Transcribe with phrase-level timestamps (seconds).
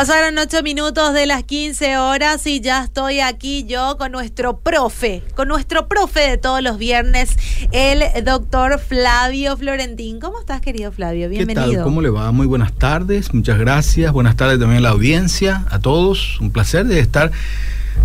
[0.00, 5.22] Pasaron ocho minutos de las 15 horas y ya estoy aquí yo con nuestro profe,
[5.34, 7.36] con nuestro profe de todos los viernes,
[7.70, 10.18] el doctor Flavio Florentín.
[10.18, 11.28] ¿Cómo estás, querido Flavio?
[11.28, 11.68] Bienvenido.
[11.68, 11.84] ¿Qué tal?
[11.84, 12.32] ¿Cómo le va?
[12.32, 14.10] Muy buenas tardes, muchas gracias.
[14.10, 16.40] Buenas tardes también a la audiencia, a todos.
[16.40, 17.30] Un placer de estar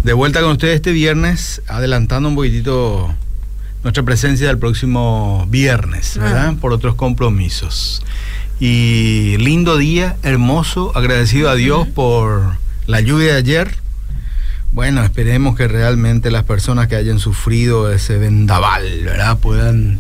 [0.04, 3.16] de vuelta con ustedes este viernes, adelantando un poquitito
[3.84, 6.50] nuestra presencia del próximo viernes, ¿verdad?
[6.50, 6.58] Ah.
[6.60, 8.04] Por otros compromisos.
[8.60, 12.56] Y lindo día, hermoso, agradecido a Dios por
[12.88, 13.76] la lluvia de ayer.
[14.72, 19.38] Bueno, esperemos que realmente las personas que hayan sufrido ese vendaval, ¿verdad?
[19.40, 20.00] Puedan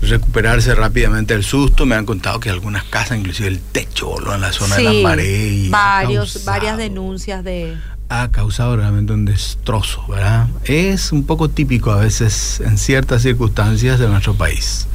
[0.00, 1.86] recuperarse rápidamente del susto.
[1.86, 4.94] Me han contado que algunas casas, inclusive el techo voló en la zona de las
[4.94, 5.70] Sí, mareas.
[5.70, 7.76] varios, causado- varias denuncias de...
[8.08, 10.48] ha causado realmente un destrozo, ¿verdad?
[10.64, 14.86] Es un poco típico a veces en ciertas circunstancias de nuestro país.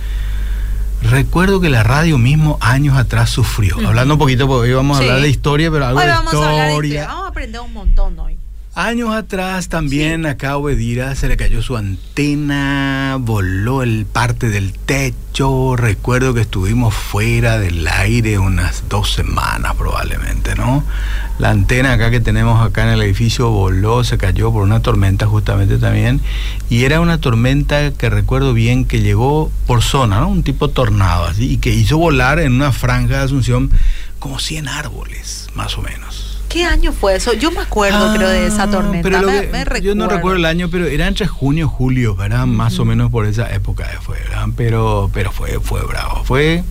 [1.01, 3.77] Recuerdo que la radio mismo años atrás sufrió.
[3.87, 5.07] Hablando un poquito, porque hoy vamos a Sí.
[5.07, 7.07] hablar de historia, pero algo Hoy de vamos a hablar de historia.
[7.07, 8.37] Vamos a aprender un montón hoy.
[8.79, 14.73] Años atrás también acá a Obedira se le cayó su antena, voló el parte del
[14.73, 15.75] techo.
[15.75, 20.83] Recuerdo que estuvimos fuera del aire unas dos semanas probablemente, ¿no?
[21.39, 25.25] La antena acá que tenemos acá en el edificio voló, se cayó por una tormenta
[25.25, 26.21] justamente también.
[26.69, 30.27] Y era una tormenta que recuerdo bien que llegó por zona, ¿no?
[30.29, 33.71] Un tipo tornado así, y que hizo volar en una franja de Asunción
[34.19, 36.26] como 100 árboles, más o menos.
[36.49, 37.33] ¿Qué año fue eso?
[37.33, 39.03] Yo me acuerdo, creo, de esa Ah, tormenta.
[39.09, 40.37] pero lo me- que- me yo no recuerdo.
[40.37, 42.45] el año, pero era entre junio y julio, ¿verdad?
[42.45, 44.45] Más o menos por esa época fue, ¿verdad?
[44.55, 46.23] Pero, pero fue, fue bravo.
[46.23, 46.63] Fue,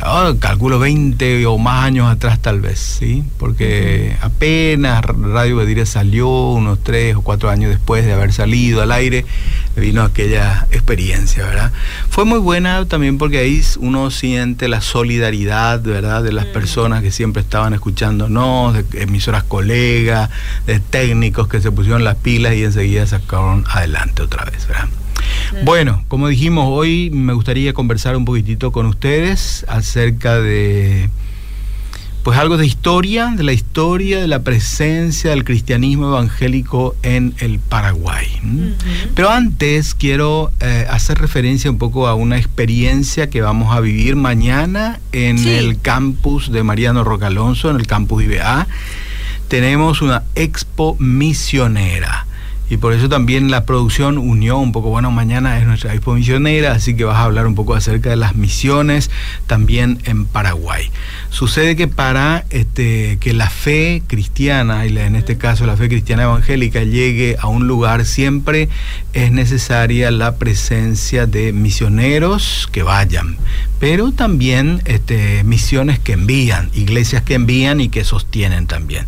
[0.00, 3.24] ah, calculo 20 o más años atrás tal vez, ¿sí?
[3.38, 8.92] Porque apenas Radio Bedire salió, unos 3 o 4 años después de haber salido al
[8.92, 9.24] aire,
[9.76, 11.72] vino aquella experiencia, ¿verdad?
[12.10, 16.22] Fue muy buena también porque ahí uno siente la solidaridad, ¿verdad?
[16.22, 16.52] De las Mm.
[16.52, 20.30] personas que siempre estaban escuchándonos, de emisoras colegas,
[20.66, 24.88] de técnicos que se pusieron las pilas y enseguida sacaron adelante otra vez, ¿verdad?
[25.64, 31.10] Bueno, como dijimos, hoy me gustaría conversar un poquitito con ustedes acerca de
[32.24, 37.58] pues algo de historia, de la historia de la presencia del cristianismo evangélico en el
[37.58, 38.26] Paraguay.
[39.14, 44.14] Pero antes quiero eh, hacer referencia un poco a una experiencia que vamos a vivir
[44.16, 45.48] mañana en Sí.
[45.50, 48.66] el campus de Mariano Rocalonso, en el campus IBA.
[49.48, 52.26] Tenemos una expo misionera.
[52.70, 56.72] Y por eso también la producción unió un poco, bueno, mañana es nuestra expo misionera,
[56.72, 59.10] así que vas a hablar un poco acerca de las misiones
[59.46, 60.90] también en Paraguay.
[61.30, 66.24] Sucede que para este, que la fe cristiana, y en este caso la fe cristiana
[66.24, 68.68] evangélica, llegue a un lugar, siempre
[69.12, 73.36] es necesaria la presencia de misioneros que vayan,
[73.78, 79.06] pero también este, misiones que envían, iglesias que envían y que sostienen también.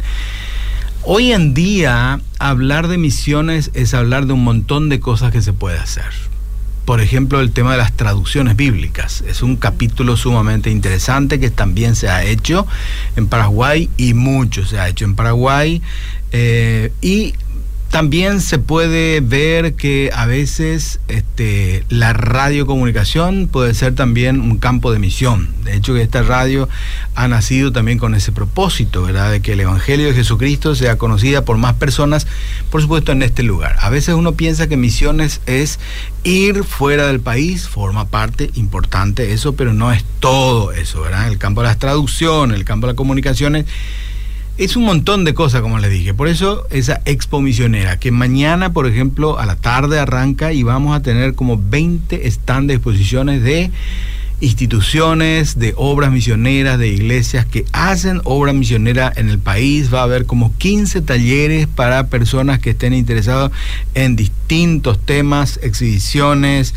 [1.02, 5.54] Hoy en día hablar de misiones es hablar de un montón de cosas que se
[5.54, 6.04] puede hacer.
[6.84, 9.24] Por ejemplo, el tema de las traducciones bíblicas.
[9.26, 12.66] Es un capítulo sumamente interesante que también se ha hecho
[13.16, 15.80] en Paraguay y mucho se ha hecho en Paraguay.
[16.32, 17.34] Eh, y
[17.90, 24.92] también se puede ver que a veces este, la radiocomunicación puede ser también un campo
[24.92, 25.48] de misión.
[25.64, 26.68] De hecho, esta radio
[27.16, 29.32] ha nacido también con ese propósito, ¿verdad?
[29.32, 32.28] De que el Evangelio de Jesucristo sea conocida por más personas,
[32.70, 33.74] por supuesto, en este lugar.
[33.80, 35.80] A veces uno piensa que misiones es
[36.22, 41.26] ir fuera del país, forma parte importante eso, pero no es todo eso, ¿verdad?
[41.26, 43.66] El campo de las traducciones, el campo de las comunicaciones.
[44.58, 46.12] Es un montón de cosas, como les dije.
[46.12, 50.94] Por eso esa expo misionera, que mañana, por ejemplo, a la tarde arranca y vamos
[50.94, 53.70] a tener como 20 stand de exposiciones de
[54.40, 59.92] instituciones, de obras misioneras, de iglesias que hacen obra misionera en el país.
[59.92, 63.52] Va a haber como 15 talleres para personas que estén interesados
[63.94, 66.74] en distintos temas, exhibiciones,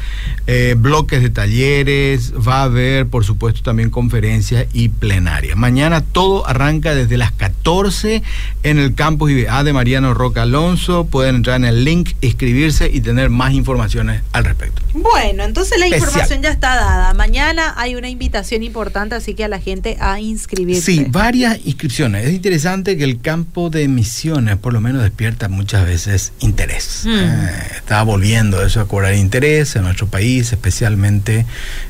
[0.47, 2.33] eh, bloques de talleres.
[2.36, 5.56] Va a haber, por supuesto, también conferencias y plenarias.
[5.57, 8.24] Mañana todo arranca desde las 14
[8.63, 11.06] en el campus IBA de Mariano Roca Alonso.
[11.06, 14.81] Pueden entrar en el link, inscribirse y tener más informaciones al respecto.
[14.94, 16.10] Bueno, entonces la Especial.
[16.10, 17.13] información ya está dada.
[17.13, 20.81] Mañana hay una invitación importante, así que a la gente a inscribirse.
[20.81, 22.25] Sí, varias inscripciones.
[22.25, 27.03] Es interesante que el campo de misiones por lo menos despierta muchas veces interés.
[27.05, 27.09] Mm.
[27.09, 31.45] Eh, está volviendo eso a cobrar interés en nuestro país, especialmente.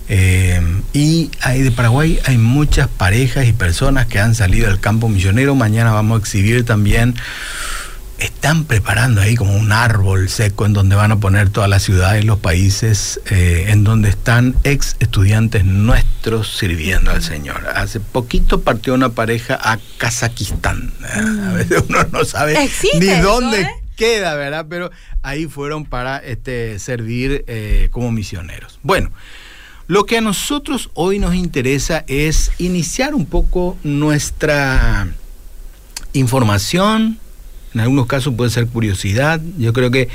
[0.09, 0.61] eh,
[0.93, 5.55] y hay de Paraguay hay muchas parejas y personas que han salido del campo misionero.
[5.55, 7.15] Mañana vamos a exhibir también
[8.23, 12.25] están preparando ahí como un árbol seco en donde van a poner todas las ciudades
[12.25, 17.67] los países eh, en donde están ex estudiantes nuestros sirviendo al Señor.
[17.75, 20.93] Hace poquito partió una pareja a Kazajistán.
[21.03, 21.53] A Mm.
[21.55, 22.57] veces uno no sabe
[22.99, 23.69] ni eso, dónde ¿eh?
[23.95, 24.65] queda, ¿verdad?
[24.69, 24.91] Pero
[25.21, 28.79] ahí fueron para este, servir eh, como misioneros.
[28.83, 29.11] Bueno,
[29.87, 35.07] lo que a nosotros hoy nos interesa es iniciar un poco nuestra
[36.13, 37.19] información,
[37.73, 40.09] en algunos casos puede ser curiosidad, yo creo que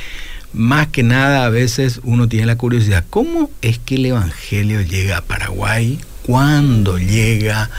[0.52, 5.18] más que nada a veces uno tiene la curiosidad, ¿cómo es que el Evangelio llega
[5.18, 5.98] a Paraguay?
[6.24, 7.70] ¿Cuándo llega?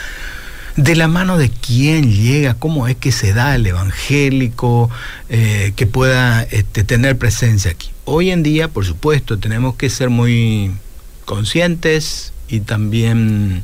[0.76, 2.54] ¿De la mano de quién llega?
[2.54, 4.90] ¿Cómo es que se da el evangélico
[5.30, 7.90] eh, que pueda este, tener presencia aquí?
[8.06, 10.72] Hoy en día, por supuesto, tenemos que ser muy
[11.26, 13.64] conscientes y también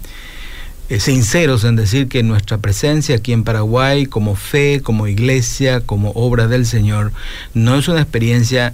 [0.99, 6.47] sinceros en decir que nuestra presencia aquí en Paraguay como fe, como iglesia, como obra
[6.47, 7.11] del Señor,
[7.53, 8.73] no es una experiencia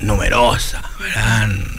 [0.00, 0.82] numerosa.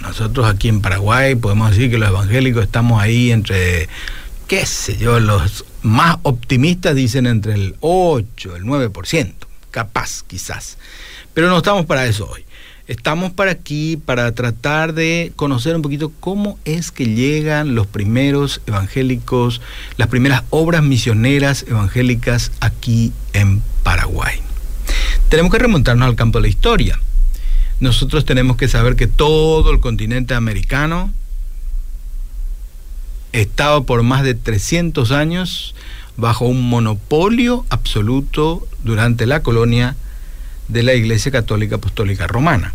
[0.02, 3.90] Nosotros aquí en Paraguay podemos decir que los evangélicos estamos ahí entre,
[4.48, 9.34] qué sé yo, los más optimistas dicen entre el 8, el 9%,
[9.72, 10.78] capaz quizás,
[11.34, 12.46] pero no estamos para eso hoy.
[12.86, 18.60] Estamos para aquí para tratar de conocer un poquito cómo es que llegan los primeros
[18.68, 19.62] evangélicos,
[19.96, 24.38] las primeras obras misioneras evangélicas aquí en Paraguay.
[25.30, 27.00] Tenemos que remontarnos al campo de la historia.
[27.80, 31.10] Nosotros tenemos que saber que todo el continente americano
[33.32, 35.74] estaba por más de 300 años
[36.18, 39.96] bajo un monopolio absoluto durante la colonia
[40.68, 42.74] de la Iglesia Católica Apostólica Romana.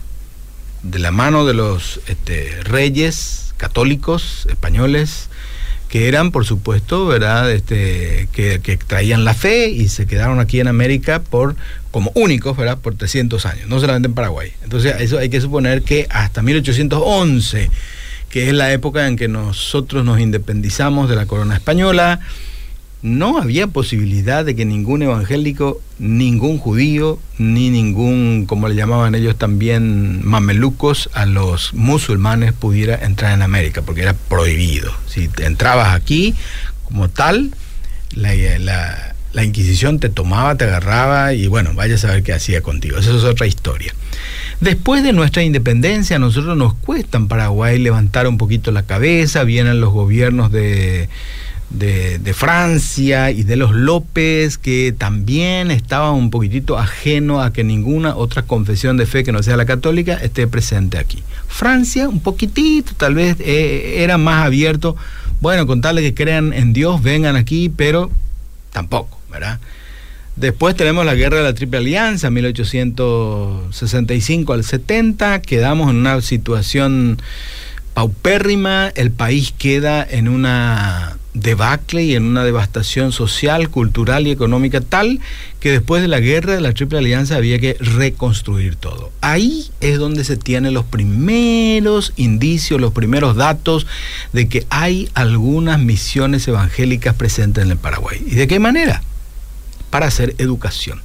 [0.82, 5.28] De la mano de los este, reyes católicos españoles,
[5.88, 7.50] que eran, por supuesto, ¿verdad?
[7.50, 11.56] Este, que, que, traían la fe y se quedaron aquí en América por,
[11.90, 12.78] como únicos, ¿verdad?
[12.78, 14.52] Por 300 años, no solamente en Paraguay.
[14.62, 17.70] Entonces, eso hay que suponer que hasta 1811,
[18.28, 22.20] que es la época en que nosotros nos independizamos de la corona española,
[23.02, 29.36] no había posibilidad de que ningún evangélico, ningún judío, ni ningún, como le llamaban ellos
[29.36, 34.92] también, mamelucos a los musulmanes pudiera entrar en América, porque era prohibido.
[35.06, 36.34] Si entrabas aquí
[36.84, 37.54] como tal,
[38.14, 42.62] la, la, la, Inquisición te tomaba, te agarraba y bueno, vaya a saber qué hacía
[42.62, 42.98] contigo.
[42.98, 43.94] Esa es otra historia.
[44.60, 49.44] Después de nuestra independencia, a nosotros nos cuesta en Paraguay levantar un poquito la cabeza,
[49.44, 51.08] vienen los gobiernos de
[51.70, 58.16] de, Francia y de los López, que también estaban un poquitito ajeno a que ninguna
[58.16, 61.22] otra confesión de fe que no sea la católica esté presente aquí.
[61.46, 64.96] Francia, un poquitito, tal vez eh, era más abierto,
[65.40, 68.10] bueno, con tal que crean en Dios, vengan aquí, pero
[68.72, 69.58] tampoco, ¿verdad?
[70.36, 77.20] Después tenemos la guerra de la Triple Alianza, 1865 al 70, quedamos en una situación
[77.92, 84.80] paupérrima, el país queda en una debacle y en una devastación social, cultural y económica
[84.80, 85.20] tal
[85.60, 89.12] que después de la guerra de la Triple Alianza había que reconstruir todo.
[89.20, 93.86] Ahí es donde se tienen los primeros indicios, los primeros datos
[94.32, 98.22] de que hay algunas misiones evangélicas presentes en el Paraguay.
[98.26, 99.02] ¿Y de qué manera?
[99.90, 101.02] Para hacer educación.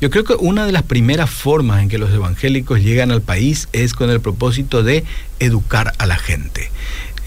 [0.00, 3.68] Yo creo que una de las primeras formas en que los evangélicos llegan al país
[3.74, 5.04] es con el propósito de
[5.40, 6.70] educar a la gente.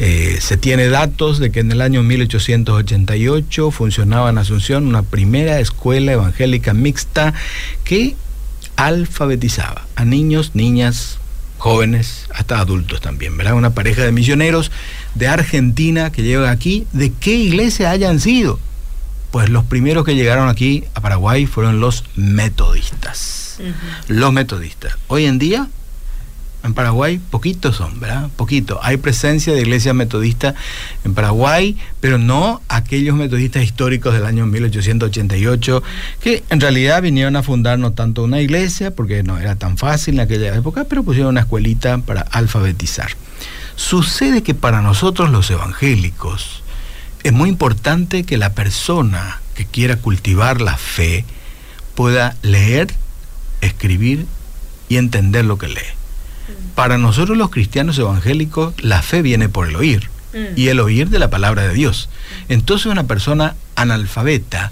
[0.06, 5.62] Eh, se tiene datos de que en el año 1888 funcionaba en Asunción una primera
[5.62, 7.33] escuela evangélica mixta
[7.86, 8.18] que
[8.76, 11.19] alfabetizaba a niños, niñas,
[11.57, 13.54] jóvenes, hasta adultos también, ¿verdad?
[13.54, 14.74] Una pareja de misioneros
[15.16, 18.60] de Argentina que llegan aquí, ¿de qué iglesia hayan sido?
[19.31, 23.56] Pues los primeros que llegaron aquí a Paraguay fueron los metodistas.
[23.60, 23.74] Uh -huh.
[24.10, 24.98] Los metodistas.
[25.07, 25.69] Hoy en día
[26.64, 28.30] en Paraguay poquitos son, ¿verdad?
[28.36, 28.80] Poquito.
[28.82, 30.56] Hay presencia de iglesias metodistas
[31.04, 35.84] en Paraguay, pero no aquellos metodistas históricos del año 1888,
[36.22, 40.16] que en realidad vinieron a fundar no tanto una iglesia, porque no era tan fácil
[40.16, 43.12] en aquella época, pero pusieron una escuelita para alfabetizar.
[43.76, 46.64] Sucede que para nosotros los evangélicos
[47.24, 51.26] es muy importante que la persona que quiera cultivar la fe
[51.96, 52.88] pueda leer,
[53.62, 54.26] escribir
[54.88, 56.03] y entender lo que lee
[56.76, 60.57] para nosotros los cristianos evangélicos, la fe viene por el oír mm.
[60.57, 62.09] y el oír de la palabra de Dios.
[62.50, 64.71] Entonces una persona analfabeta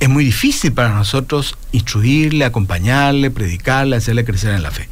[0.00, 4.88] es muy difícil para nosotros instruirle, acompañarle, predicarle, hacerle crecer en la fe.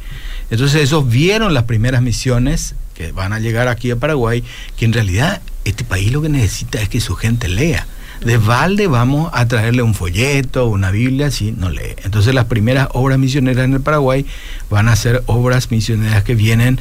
[0.49, 4.43] Entonces esos vieron las primeras misiones que van a llegar aquí a Paraguay,
[4.77, 7.87] que en realidad este país lo que necesita es que su gente lea.
[8.25, 11.95] De balde vamos a traerle un folleto, una Biblia, si no lee.
[12.03, 14.25] Entonces las primeras obras misioneras en el Paraguay
[14.69, 16.79] van a ser obras misioneras que vienen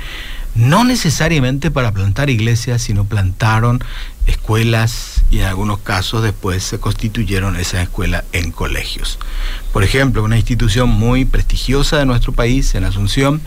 [0.54, 3.82] no necesariamente para plantar iglesias, sino plantaron
[4.26, 9.18] escuelas y en algunos casos después se constituyeron esas escuelas en colegios.
[9.72, 13.40] Por ejemplo, una institución muy prestigiosa de nuestro país, en Asunción,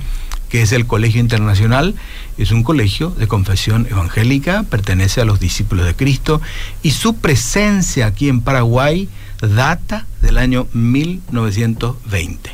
[0.55, 1.95] que es el Colegio Internacional,
[2.37, 6.41] es un colegio de confesión evangélica, pertenece a los discípulos de Cristo
[6.81, 9.09] y su presencia aquí en Paraguay
[9.41, 12.51] data del año 1920.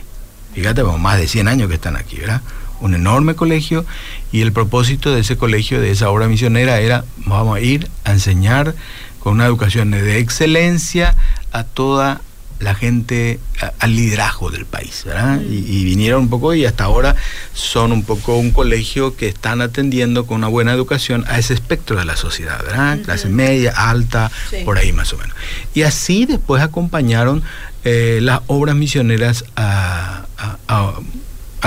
[0.56, 2.42] Fíjate, más de 100 años que están aquí, ¿verdad?
[2.80, 3.86] Un enorme colegio
[4.32, 8.14] y el propósito de ese colegio, de esa obra misionera, era vamos a ir a
[8.14, 8.74] enseñar
[9.20, 11.16] con una educación de excelencia
[11.52, 12.22] a toda
[12.62, 13.40] la gente
[13.80, 15.40] al liderazgo del país, ¿verdad?
[15.40, 15.52] Mm.
[15.52, 17.16] Y, vinieron un poco y hasta ahora
[17.54, 21.98] son un poco un colegio que están atendiendo con una buena educación a ese espectro
[21.98, 23.00] de la sociedad, ¿verdad?
[23.04, 24.32] Clase media, alta,
[24.64, 25.36] por ahí más o menos.
[25.74, 27.44] Y así después acompañaron
[27.84, 30.26] eh, las obras misioneras al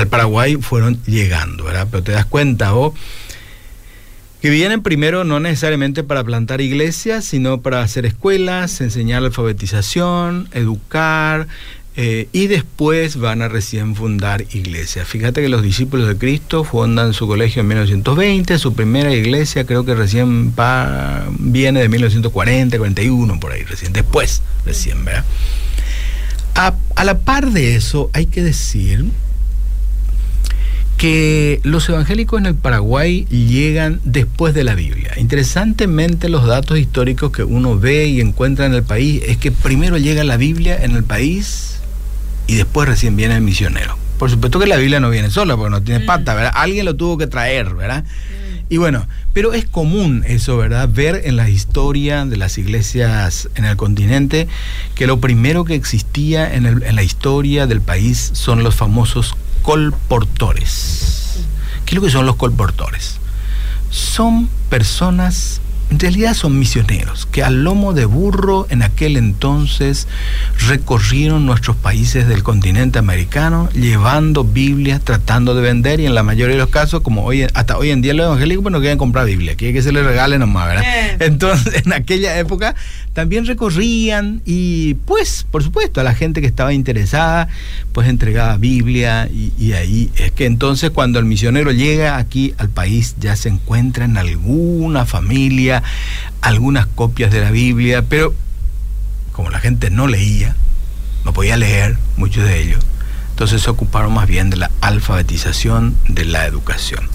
[0.09, 1.89] Paraguay, fueron llegando, ¿verdad?
[1.91, 2.95] Pero te das cuenta vos
[4.45, 11.49] que vienen primero no necesariamente para plantar iglesias, sino para hacer escuelas, enseñar alfabetización, educar,
[11.97, 15.09] eh, y después van a recién fundar iglesias.
[15.09, 19.87] Fíjate que los discípulos de Cristo fundan su colegio en 1920, su primera iglesia creo
[19.87, 20.53] que recién
[21.39, 25.25] viene de 1940, 41, por ahí, recién, después, recién, ¿verdad?
[26.55, 29.07] A la par de eso, hay que decir
[30.97, 35.13] que los evangélicos en el Paraguay llegan después de la Biblia.
[35.17, 39.99] Interesantemente los datos históricos que uno ve y encuentra en el país es que primero
[39.99, 41.81] llega la Biblia en el país
[42.47, 43.99] y después recién viene el misionero.
[44.19, 46.07] Por supuesto que la Biblia no viene sola porque no tiene mm.
[46.07, 46.53] pata, ¿verdad?
[46.55, 48.05] Alguien lo tuvo que traer, ¿verdad?
[48.05, 48.73] Mm.
[48.73, 50.89] Y bueno, pero es común eso, ¿verdad?
[50.91, 54.49] Ver en la historia de las iglesias en el continente
[54.95, 61.41] que lo primero que existía en, en la historia del país son los famosos colportores.
[61.87, 63.19] ¿Qué es lo que son los colportores?
[63.91, 65.63] Son personas
[65.95, 70.09] en realidad son misioneros que al lomo de burro en aquel entonces
[70.67, 76.57] recorrieron nuestros países del continente americano llevando Biblias, tratando de vender y en la mayoría
[76.57, 79.25] de los casos, como hoy hasta hoy en día los evangélicos pues no quieren comprar
[79.27, 80.85] Biblia, quieren que se les regale nomás, ¿verdad?
[81.21, 82.75] Entonces en aquella época
[83.13, 87.47] también recorrían y pues por supuesto a la gente que estaba interesada
[87.93, 92.69] pues entregaba Biblia y, y ahí es que entonces cuando el misionero llega aquí al
[92.69, 95.84] país ya se encuentra en alguna familia
[96.41, 98.35] algunas copias de la Biblia, pero
[99.33, 100.57] como la gente no leía,
[101.25, 102.85] no podía leer, muchos de ellos,
[103.31, 107.09] entonces se ocuparon más bien de la alfabetización de la educación.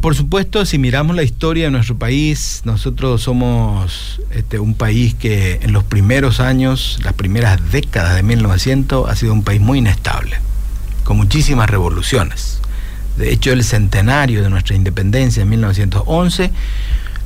[0.00, 5.58] Por supuesto, si miramos la historia de nuestro país, nosotros somos este, un país que
[5.62, 10.36] en los primeros años, las primeras décadas de 1900, ha sido un país muy inestable,
[11.02, 12.60] con muchísimas revoluciones.
[13.18, 16.50] De hecho, el centenario de nuestra independencia en 1911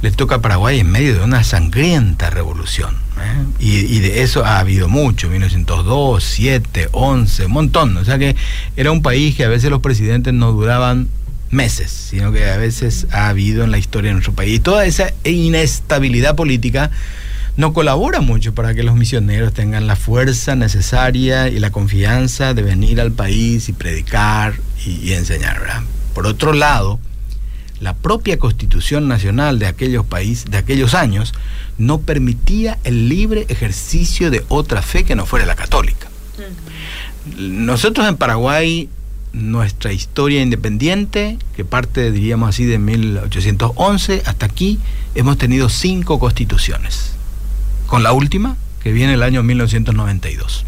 [0.03, 2.97] le toca a Paraguay en medio de una sangrienta revolución.
[3.21, 3.45] ¿eh?
[3.61, 7.97] Y, de eso ha habido mucho, 1902, 7, 11, un montón.
[7.97, 8.35] O sea que
[8.77, 11.09] era un país que a veces los presidentes no duraban
[11.51, 14.57] meses, sino que a veces ha habido en la historia de nuestro país.
[14.57, 16.91] Y toda esa inestabilidad política
[17.57, 22.63] no colabora mucho para que los misioneros tengan la fuerza necesaria y la confianza de
[22.63, 24.55] venir al país y predicar
[24.87, 25.83] y, enseñar.
[26.15, 26.99] Por otro lado,
[27.81, 31.33] la propia Constitución Nacional de aquellos países, de aquellos años,
[31.79, 36.09] no permitía el libre ejercicio de otra fe que no fuera la católica.
[37.37, 38.89] Nosotros en Paraguay,
[39.33, 44.79] nuestra historia independiente, que parte, diríamos así, de 1811 hasta aquí,
[45.15, 47.12] hemos tenido cinco constituciones.
[47.87, 50.65] Con la última, que viene el año 1992.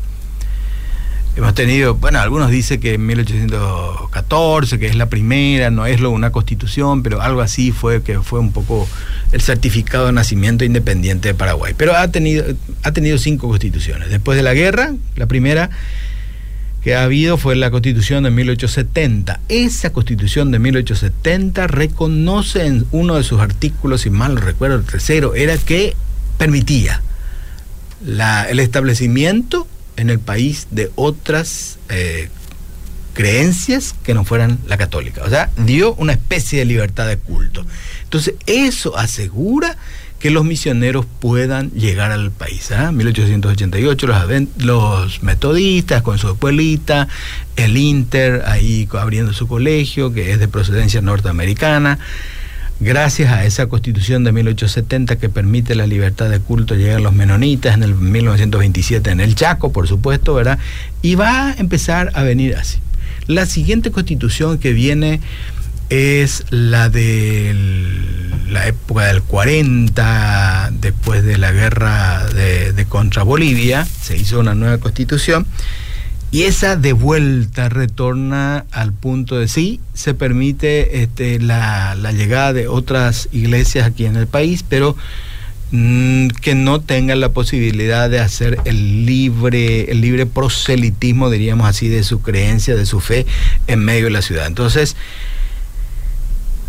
[1.37, 6.11] Hemos tenido, bueno, algunos dicen que en 1814, que es la primera, no es lo
[6.11, 8.89] una constitución, pero algo así fue que fue un poco
[9.33, 11.75] el certificado de nacimiento independiente de Paraguay.
[11.77, 12.45] Pero ha tenido,
[12.85, 14.11] ha tenido cinco constituciones.
[14.11, 15.71] Después de la guerra, la primera
[16.85, 19.41] que ha habido fue la constitución de 1870.
[19.49, 24.85] Esa constitución de 1870 reconoce en uno de sus artículos, si mal no recuerdo, el
[24.85, 25.97] tercero, era que
[26.39, 27.03] permitía
[28.05, 32.29] la, el establecimiento en el país de otras eh,
[33.15, 35.23] creencias que no fueran la católica.
[35.25, 37.65] O sea, dio una especie de libertad de culto.
[38.03, 39.77] Entonces, eso asegura
[40.19, 42.71] que los misioneros puedan llegar al país.
[42.71, 42.91] ¿eh?
[42.91, 44.19] 1888 los,
[44.57, 47.09] los metodistas con su escuelita,
[47.57, 51.99] el Inter ahí abriendo su colegio, que es de procedencia norteamericana.
[52.81, 57.75] Gracias a esa constitución de 1870 que permite la libertad de culto, llegan los menonitas
[57.75, 60.59] en el 1927 en el Chaco, por supuesto, ¿verdad?
[61.03, 62.79] Y va a empezar a venir así.
[63.27, 65.21] La siguiente constitución que viene
[65.89, 67.55] es la de
[68.49, 74.55] la época del 40, después de la guerra de, de contra Bolivia, se hizo una
[74.55, 75.47] nueva constitución
[76.35, 82.67] y esa de vuelta retorna al punto de sí, se permite este, la, llegada de
[82.67, 84.97] otras iglesias aquí en el país, pero
[85.71, 91.87] mm, que no tengan la posibilidad de hacer el libre, el libre proselitismo, diríamos así,
[91.87, 93.27] de su creencia, de su fe
[93.69, 94.49] en medio de la ciudad.
[94.49, 94.97] Entonces,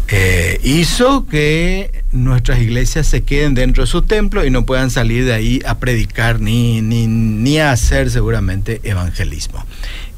[0.08, 5.26] eh, hizo que nuestras iglesias se queden dentro de su templo y no puedan salir
[5.26, 9.66] de ahí a predicar ni, ni, ni a hacer seguramente evangelismo.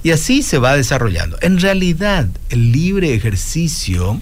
[0.03, 1.37] Y así se va desarrollando.
[1.41, 4.21] En realidad, el libre ejercicio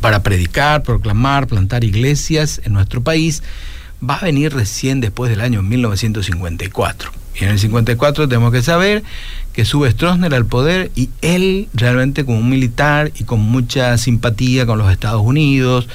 [0.00, 3.42] para predicar, proclamar, plantar iglesias en nuestro país
[4.06, 7.21] va a venir recién después del año 1954.
[7.38, 9.02] Y en el 54 tenemos que saber
[9.52, 14.66] que sube Stroessner al poder y él realmente como un militar y con mucha simpatía
[14.66, 15.88] con los Estados Unidos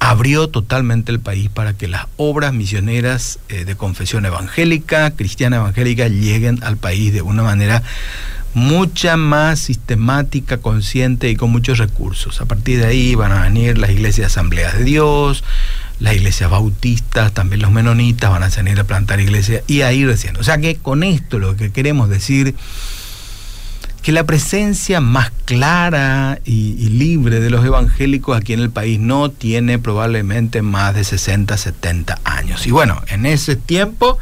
[0.00, 6.08] abrió totalmente el país para que las obras misioneras eh, de confesión evangélica, cristiana evangélica,
[6.08, 7.82] lleguen al país de una manera
[8.54, 12.40] mucha más sistemática, consciente y con muchos recursos.
[12.40, 15.44] A partir de ahí van a venir las iglesias asambleas de Dios,
[16.00, 20.08] las iglesias bautistas, también los menonitas van a venir a plantar iglesias y a ir
[20.08, 20.40] creciendo.
[20.40, 22.54] O sea que con esto lo que queremos decir
[24.02, 28.98] que la presencia más clara y, y, libre de los evangélicos aquí en el país
[28.98, 32.66] no tiene probablemente más de 60, 70 años.
[32.66, 34.18] Y bueno, en ese tiempo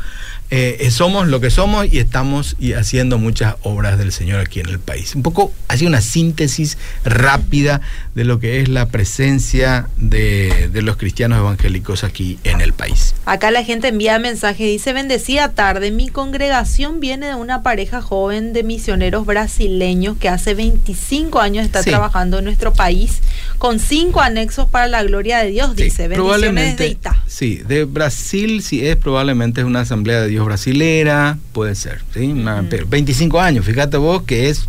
[0.50, 4.60] eh, eh, somos lo que somos y estamos y haciendo muchas obras del Señor aquí
[4.60, 5.14] en el país.
[5.14, 7.82] Un poco así una síntesis rápida
[8.14, 13.14] de lo que es la presencia de, de, los cristianos evangélicos aquí en el país.
[13.26, 18.54] Acá la gente envía mensaje, dice, bendecida tarde, mi congregación viene de una pareja joven
[18.54, 21.90] de misioneros brasileños que hace 25 años está sí.
[21.90, 23.20] trabajando en nuestro país
[23.58, 27.22] con cinco anexos para la gloria de Dios, sí, dice, bendiciones de Itá.
[27.26, 32.26] Sí, de Brasil sí es probablemente es una asamblea de Dios brasilera, puede ser, ¿sí?
[32.26, 32.88] Una, -huh.
[32.88, 34.68] 25 años, fíjate vos que es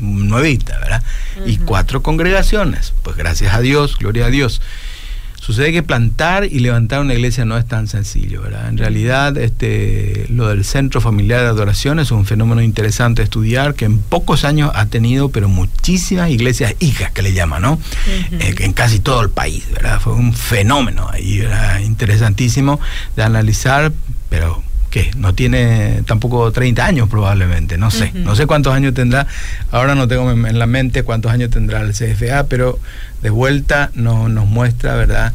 [0.00, 1.02] nuevita, ¿verdad?
[1.36, 1.50] Uh -huh.
[1.52, 4.60] Y cuatro congregaciones, pues gracias a Dios, gloria a Dios.
[5.44, 8.66] Sucede que plantar y levantar una iglesia no es tan sencillo, ¿verdad?
[8.66, 13.74] En realidad, este, lo del Centro Familiar de Adoración es un fenómeno interesante de estudiar
[13.74, 17.72] que en pocos años ha tenido, pero muchísimas iglesias hijas que le llaman, ¿no?
[17.74, 18.40] Uh -huh.
[18.40, 20.00] eh, en casi todo el país, ¿verdad?
[20.00, 22.80] Fue un fenómeno ahí, era interesantísimo
[23.14, 23.92] de analizar,
[24.34, 28.24] pero que no tiene tampoco 30 años probablemente, no sé, uh -huh.
[28.24, 29.28] no sé cuántos años tendrá,
[29.70, 32.80] ahora no tengo en la mente cuántos años tendrá el CFA, pero
[33.22, 35.32] de vuelta no, nos muestra, ¿verdad?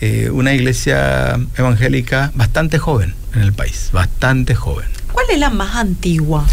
[0.00, 4.86] Eh, una iglesia evangélica bastante joven en el país, bastante joven.
[5.10, 6.46] ¿Cuál es la más antigua?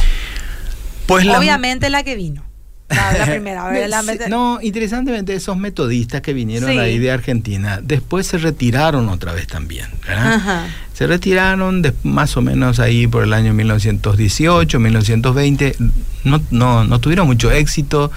[1.06, 2.45] Pues Obviamente la, la que vino.
[2.90, 6.78] La, la primera, la no, interesantemente esos metodistas que vinieron sí.
[6.78, 10.68] ahí de Argentina, después se retiraron otra vez también, ¿verdad?
[10.94, 15.76] Se retiraron de, más o menos ahí por el año 1918, 1920,
[16.24, 18.12] no, no, no tuvieron mucho éxito,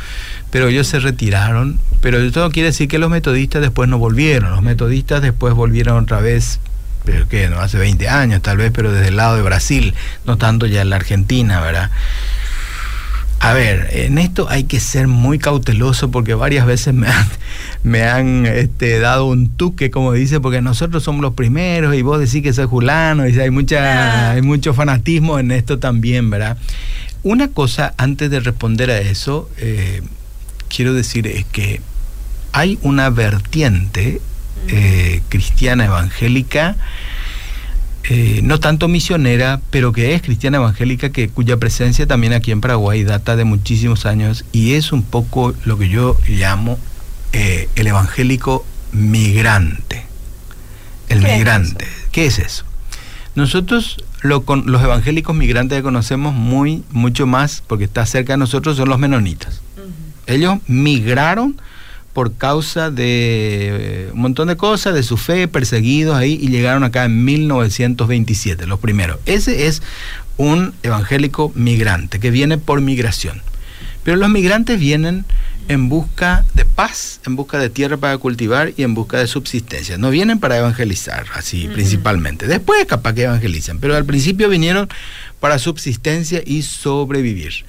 [0.51, 4.63] pero ellos se retiraron, pero eso quiere decir que los metodistas después no volvieron, los
[4.63, 6.61] metodistas después volvieron otra vez
[7.05, 9.95] pero que no hace 20 años tal vez, pero desde el lado de Brasil,
[10.27, 11.91] no tanto ya en la Argentina, ¿verdad?
[13.41, 17.27] A ver, en esto hay que ser muy cauteloso porque varias veces me han,
[17.85, 22.19] me han este, dado un tuque, como dice, porque nosotros somos los primeros y vos
[22.19, 24.31] decís que soy Julano y hay, mucha, ah.
[24.33, 26.59] hay mucho fanatismo en esto también, ¿verdad?
[27.23, 30.03] Una cosa, antes de responder a eso, eh,
[30.69, 31.81] quiero decir es que
[32.53, 34.21] hay una vertiente
[34.69, 36.77] eh, cristiana evangélica
[38.05, 42.61] eh, no tanto misionera, pero que es cristiana evangélica, que, cuya presencia también aquí en
[42.61, 46.79] Paraguay data de muchísimos años y es un poco lo que yo llamo
[47.33, 50.05] eh, el evangélico migrante.
[51.09, 51.85] El ¿Qué migrante.
[51.85, 52.65] Es ¿Qué es eso?
[53.35, 58.39] Nosotros lo, con, los evangélicos migrantes que conocemos muy, mucho más, porque está cerca de
[58.39, 59.61] nosotros, son los menonitas.
[59.77, 60.35] Uh -huh.
[60.35, 61.61] Ellos migraron
[62.19, 66.83] por causa de eh, un montón de cosas, de su fe, perseguidos ahí, y llegaron
[66.83, 69.21] acá en 1927, los primeros.
[69.25, 69.83] Ese es
[70.37, 73.41] un evangélico migrante que viene por migración.
[74.03, 75.27] Pero los migrantes vienen
[75.69, 79.97] en busca de paz, en busca de tierra para cultivar y en busca de subsistencia.
[79.97, 81.75] No vienen para evangelizar, así uh -huh.
[81.75, 82.49] principalmente.
[82.49, 84.89] Después capaz que evangelizan, pero al principio vinieron
[85.39, 87.65] para subsistencia y sobrevivir.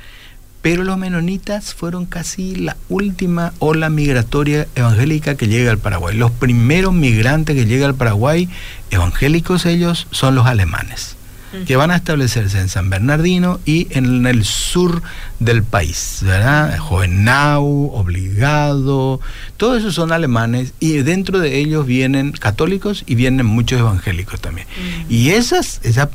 [0.62, 6.18] Pero los menonitas fueron casi la última ola migratoria evangélica que llega al Paraguay.
[6.18, 8.50] Los primeros migrantes que llegan al Paraguay,
[8.92, 11.19] evangélicos ellos, son los alemanes
[11.66, 15.02] que van a establecerse en San Bernardino y en el sur
[15.40, 16.78] del país, ¿verdad?
[16.78, 19.20] Jovenau, Obligado,
[19.58, 24.68] todos esos son alemanes y dentro de ellos vienen católicos y vienen muchos evangélicos también.
[25.10, 26.10] Y esas, esa,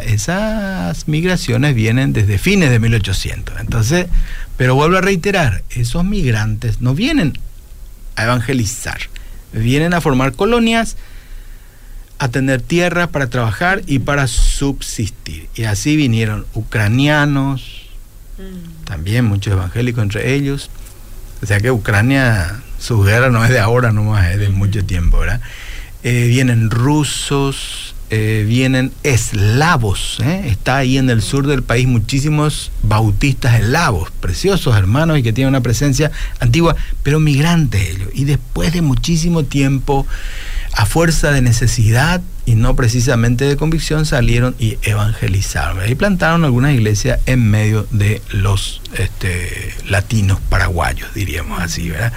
[0.00, 3.60] esas migraciones vienen desde fines de 1800.
[3.60, 4.06] Entonces,
[4.56, 7.34] pero vuelvo a reiterar, esos migrantes no vienen
[8.16, 8.98] a evangelizar,
[9.52, 10.96] vienen a formar colonias
[12.18, 15.48] a tener tierra para trabajar y para subsistir.
[15.54, 17.86] Y así vinieron ucranianos,
[18.38, 18.84] mm.
[18.84, 20.70] también muchos evangélicos entre ellos.
[21.42, 25.18] O sea que Ucrania, su guerra no es de ahora nomás, es de mucho tiempo,
[25.18, 25.40] ¿verdad?
[26.02, 30.18] Eh, vienen rusos, eh, vienen eslavos.
[30.22, 30.44] ¿eh?
[30.46, 35.50] Está ahí en el sur del país muchísimos bautistas eslavos, preciosos hermanos y que tienen
[35.50, 38.08] una presencia antigua, pero migrantes ellos.
[38.14, 40.06] Y después de muchísimo tiempo
[40.76, 45.88] a fuerza de necesidad y no precisamente de convicción, salieron y evangelizaron.
[45.90, 52.12] Y plantaron algunas iglesias en medio de los este, latinos paraguayos, diríamos así, ¿verdad?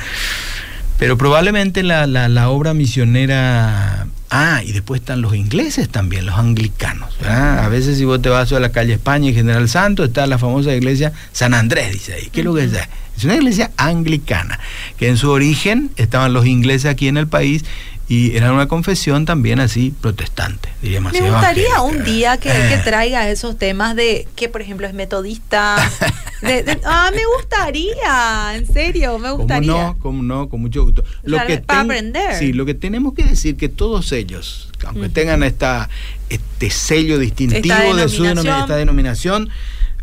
[1.00, 4.08] Pero probablemente la, la, obra misionera...
[4.30, 7.18] Ah, y después están los ingleses también, los anglicanos.
[7.20, 7.64] ¿verdad?
[7.64, 10.38] A veces si vos te vas a la calle España y General Santo, está la
[10.38, 12.30] famosa iglesia San Andrés, dice ahí.
[12.32, 12.74] ¿Qué es lo que es?
[13.18, 14.60] Es una iglesia anglicana,
[14.98, 17.64] que en su origen estaban los ingleses aquí en el país
[18.10, 22.82] y era una confesión también así protestante, diríamos Me gustaría un día que, que, eh.
[22.84, 25.76] traiga esos temas de que, por ejemplo, es metodista.
[26.86, 29.72] ah, me gustaría, en serio, me gustaría.
[29.72, 29.98] ¿Cómo no?
[30.00, 30.50] ¿Cómo no?
[30.50, 31.04] Con mucho gusto.
[31.22, 32.34] Lo que para aprender.
[32.40, 35.88] Sí, lo que tenemos que decir que todos ellos, aunque tengan esta,
[36.30, 39.50] este sello distintivo de su denominación, esta denominación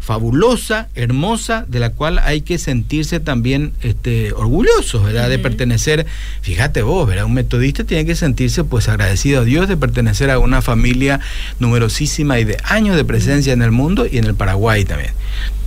[0.07, 5.29] fabulosa, hermosa, de la cual hay que sentirse también este, orgullosos, ¿verdad?
[5.29, 6.07] De pertenecer,
[6.43, 7.25] fíjate vos, ¿verdad?
[7.25, 11.19] Un metodista tiene que sentirse pues agradecido a Dios de pertenecer a una familia
[11.59, 15.11] numerosísima y de años de presencia en el mundo y en el Paraguay también.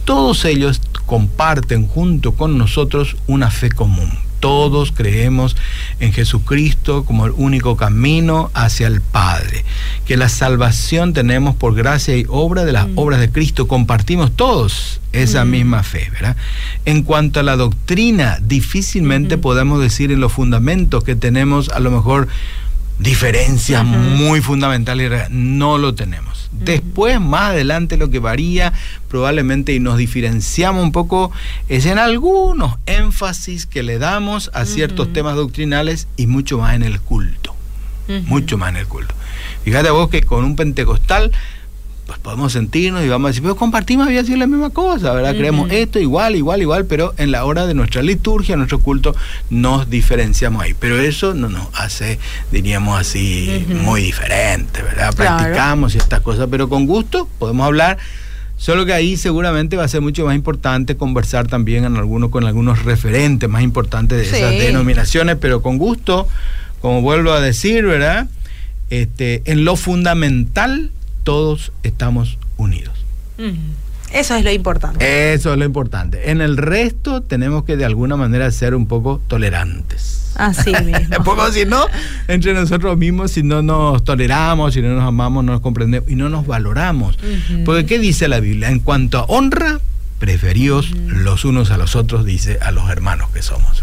[0.06, 5.56] Todos ellos comparten junto con nosotros una fe común todos creemos
[5.99, 9.65] en Jesucristo como el único camino hacia el Padre,
[10.06, 12.97] que la salvación tenemos por gracia y obra de las mm.
[12.97, 15.49] obras de Cristo, compartimos todos esa mm.
[15.49, 16.36] misma fe, ¿verdad?
[16.86, 21.91] En cuanto a la doctrina, difícilmente podemos decir en los fundamentos que tenemos a lo
[21.91, 22.28] mejor
[22.99, 26.49] diferencias muy fundamentales, no lo tenemos.
[26.51, 28.73] Después, más adelante, lo que varía
[29.07, 31.31] probablemente y nos diferenciamos un poco
[31.69, 36.83] es en algunos énfasis que le damos a ciertos temas doctrinales y mucho más en
[36.83, 37.55] el culto.
[38.25, 39.13] Mucho más en el culto.
[39.63, 41.31] Fíjate vos que con un pentecostal
[42.10, 45.36] pues podemos sentirnos y vamos a decir, pero compartimos había sido la misma cosa, ¿verdad?
[45.36, 49.15] Creemos esto igual, igual, igual, pero en la hora de nuestra liturgia, nuestro culto,
[49.52, 50.74] nos diferenciamos ahí.
[50.74, 52.17] Pero eso no nos hace,
[52.52, 55.13] diríamos así, muy diferente, ¿verdad?
[55.13, 58.00] Practicamos y estas cosas, pero con gusto podemos hablar.
[58.58, 62.43] Solo que ahí seguramente va a ser mucho más importante conversar también en algunos, con
[62.43, 66.28] algunos referentes más importantes de esas denominaciones, pero con gusto,
[66.82, 68.28] como vuelvo a decir, ¿verdad?
[68.89, 70.89] Este, en lo fundamental
[71.23, 72.93] todos estamos unidos.
[74.12, 75.34] Eso es lo importante.
[75.34, 76.32] Eso es lo importante.
[76.32, 80.32] En el resto tenemos que de alguna manera ser un poco tolerantes.
[80.36, 81.23] Así mismo.
[81.23, 81.86] Podemos decir, no,
[82.27, 86.15] entre nosotros mismos, si no nos toleramos, si no nos amamos, no nos comprendemos y
[86.15, 87.17] no nos valoramos.
[87.65, 88.69] Porque ¿qué dice la Biblia?
[88.69, 89.79] En cuanto a honra,
[90.19, 93.82] preferíos los unos a los otros, dice a los hermanos que somos.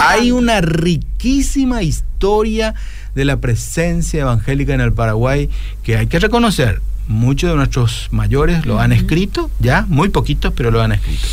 [0.00, 2.74] Hay una riquísima historia
[3.14, 5.48] de la presencia evangélica en el Paraguay
[5.82, 6.82] que hay que reconocer.
[7.06, 11.26] Muchos de nuestros mayores lo han escrito, ya, muy poquitos, pero lo han escrito.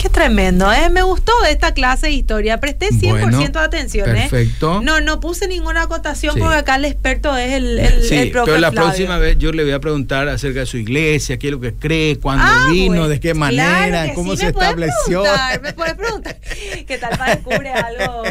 [0.00, 0.88] Qué tremendo, ¿eh?
[0.88, 2.58] Me gustó esta clase de historia.
[2.58, 4.28] Presté 100% de atención, ¿eh?
[4.30, 4.80] Perfecto.
[4.82, 8.70] No, no puse ninguna acotación porque acá el experto es el, el, sí, Pero la
[8.70, 11.74] próxima vez yo le voy a preguntar acerca de su iglesia, qué es lo que
[11.74, 15.22] cree, cuándo ah, vino, de qué manera, cómo se estableció.
[15.60, 16.40] me puedes preguntar.
[16.86, 18.22] ¿Qué tal para descubre algo?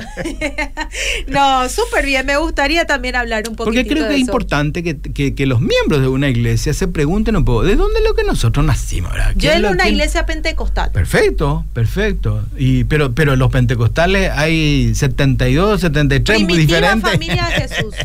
[1.27, 2.25] no, súper bien.
[2.25, 5.61] Me gustaría también hablar un poquito Porque creo que es importante que, que, que, los
[5.61, 9.11] miembros de una iglesia se pregunten un poco, ¿de dónde es lo que nosotros nacimos?
[9.35, 10.91] Yo en una iglesia pentecostal.
[10.91, 12.45] Perfecto perfecto.
[12.57, 17.11] Y, pero, pero los pentecostales hay 72, 73 primitiva diferentes.
[17.11, 17.95] Familia de Jesús.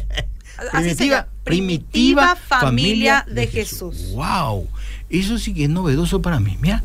[0.73, 4.11] primitiva, primitiva, familia, de, Jesús.
[4.13, 4.69] Wow,
[5.11, 6.57] eso sí que es novedoso para mí.
[6.61, 6.83] Mira.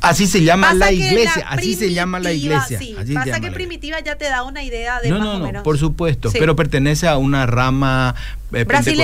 [0.00, 2.78] así se llama la iglesia, así se llama la iglesia.
[2.78, 5.62] Sí, pasa que primitiva ya te da una idea de no, más no, o menos.
[5.62, 8.14] por supuesto, pero pertenece a una rama
[8.52, 8.98] eh, Brasil.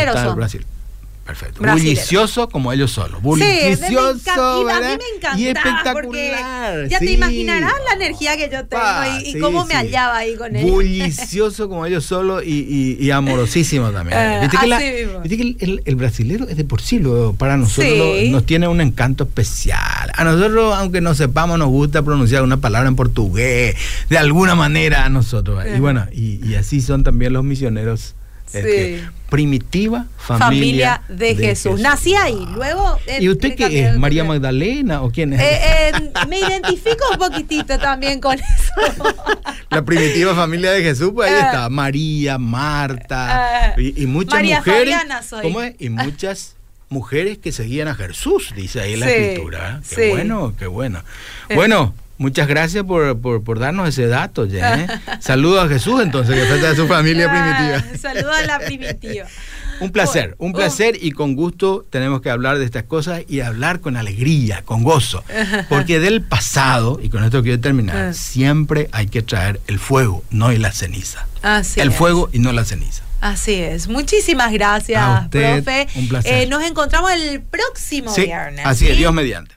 [1.26, 1.60] Perfecto.
[1.62, 1.94] Brasilero.
[1.94, 3.18] Bullicioso como ellos solos.
[3.18, 4.98] Sí, Bullicioso, encanta- y a ¿verdad?
[4.98, 5.04] mí
[5.36, 5.40] me.
[5.40, 5.94] Y espectacular.
[6.04, 7.06] Porque ya sí.
[7.06, 9.76] te imaginarás la energía que yo tengo Pa, y, y sí, cómo me sí.
[9.76, 10.68] hallaba ahí con él.
[10.68, 14.18] Bullicioso como ellos solos y, y- amorosísimo también.
[14.18, 15.20] Eh, viste que, la- así mismo.
[15.20, 18.26] viste que el, el- el brasilero es de por sí, lo- para nosotros Sí.
[18.26, 20.10] lo- nos tiene un encanto especial.
[20.14, 23.76] A nosotros, aunque no sepamos, nos gusta pronunciar una palabra en portugués,
[24.08, 25.62] de alguna manera a nosotros.
[25.64, 25.80] Y Ajá.
[25.80, 28.14] bueno, y así son también los misioneros.
[28.52, 28.70] Es Sí.
[28.70, 31.80] que primitiva Familia, familia, de, Jesús.
[31.80, 32.98] Nací ahí, luego...
[33.06, 33.96] eh, ¿Y usted qué es?
[33.96, 34.24] ¿María.
[34.24, 35.40] Magdalena o quién es?
[35.40, 35.60] Eh,
[35.94, 39.04] eh, me identifico un poquitito también con eso.
[39.70, 41.40] La primitiva familia de Jesús, pues ahí Eh.
[41.46, 41.68] está.
[41.68, 43.92] María, Marta Eh.
[43.96, 44.96] y, y muchas María mujeres.
[45.28, 45.42] Soy.
[45.42, 45.74] ¿Cómo es?
[45.78, 46.56] Y muchas
[46.88, 49.80] mujeres que seguían a Jesús, dice ahí la Sí, escritura.
[49.88, 50.08] Qué sí.
[50.10, 51.02] bueno, qué bueno.
[51.48, 51.54] Eh.
[51.54, 54.86] Bueno, muchas gracias por, por, por darnos ese dato, ya, ¿eh?
[55.20, 57.98] Saludos a Jesús entonces, que falta de su familia primitiva.
[57.98, 59.26] Saludos a la primitiva.
[59.80, 60.56] Un placer, un Oh.
[60.58, 64.82] placer y con gusto tenemos que hablar de estas cosas y hablar con alegría, con
[64.84, 65.24] gozo.
[65.70, 68.12] Porque del pasado, y con esto quiero terminar, Ah.
[68.12, 71.26] siempre hay que traer el fuego, no y la ceniza.
[71.40, 71.94] Así el es.
[71.96, 73.04] fuego y no la ceniza.
[73.22, 73.88] Así es.
[73.88, 75.88] Muchísimas gracias, A usted, profe.
[75.94, 76.34] un placer.
[76.42, 78.66] Eh, nos encontramos el próximo Sí, viernes.
[78.66, 78.98] así es.
[78.98, 79.54] Dios mediante.